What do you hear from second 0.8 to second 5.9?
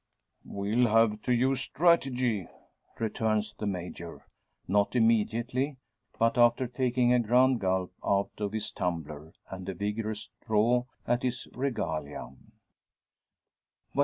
have to use strategy," returns the Major; not immediately,